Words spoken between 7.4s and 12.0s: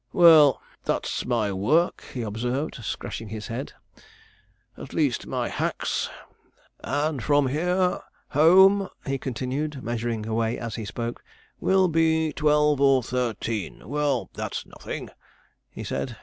here, home,' he continued, measuring away as he spoke, 'will